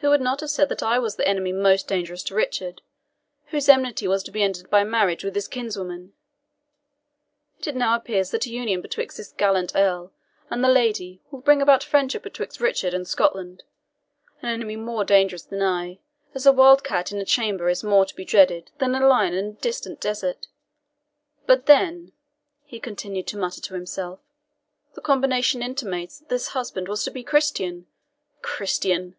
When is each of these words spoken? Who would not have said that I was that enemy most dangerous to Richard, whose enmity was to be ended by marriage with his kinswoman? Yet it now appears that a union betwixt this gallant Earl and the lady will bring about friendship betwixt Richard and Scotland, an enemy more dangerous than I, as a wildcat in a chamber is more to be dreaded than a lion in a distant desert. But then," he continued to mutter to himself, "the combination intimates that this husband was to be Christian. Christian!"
Who 0.00 0.10
would 0.10 0.20
not 0.20 0.40
have 0.40 0.50
said 0.50 0.68
that 0.68 0.82
I 0.82 0.98
was 0.98 1.16
that 1.16 1.26
enemy 1.26 1.52
most 1.52 1.86
dangerous 1.88 2.22
to 2.24 2.34
Richard, 2.34 2.82
whose 3.46 3.68
enmity 3.68 4.06
was 4.06 4.22
to 4.24 4.30
be 4.32 4.42
ended 4.42 4.70
by 4.70 4.82
marriage 4.84 5.24
with 5.24 5.34
his 5.34 5.48
kinswoman? 5.48 6.12
Yet 7.56 7.68
it 7.68 7.76
now 7.76 7.96
appears 7.96 8.30
that 8.30 8.46
a 8.46 8.50
union 8.50 8.80
betwixt 8.80 9.16
this 9.16 9.32
gallant 9.32 9.72
Earl 9.74 10.12
and 10.50 10.62
the 10.62 10.68
lady 10.68 11.20
will 11.30 11.40
bring 11.40 11.60
about 11.62 11.82
friendship 11.84 12.22
betwixt 12.24 12.60
Richard 12.60 12.94
and 12.94 13.06
Scotland, 13.06 13.62
an 14.42 14.48
enemy 14.48 14.76
more 14.76 15.04
dangerous 15.04 15.44
than 15.44 15.62
I, 15.62 15.98
as 16.34 16.46
a 16.46 16.52
wildcat 16.52 17.12
in 17.12 17.18
a 17.18 17.24
chamber 17.24 17.68
is 17.68 17.84
more 17.84 18.04
to 18.06 18.14
be 18.16 18.24
dreaded 18.24 18.70
than 18.78 18.94
a 18.94 19.06
lion 19.06 19.34
in 19.34 19.46
a 19.46 19.52
distant 19.52 20.00
desert. 20.00 20.46
But 21.46 21.66
then," 21.66 22.12
he 22.64 22.80
continued 22.80 23.26
to 23.28 23.36
mutter 23.38 23.60
to 23.60 23.74
himself, 23.74 24.20
"the 24.94 25.00
combination 25.00 25.60
intimates 25.62 26.20
that 26.20 26.28
this 26.28 26.48
husband 26.48 26.88
was 26.88 27.04
to 27.04 27.10
be 27.10 27.22
Christian. 27.24 27.86
Christian!" 28.42 29.16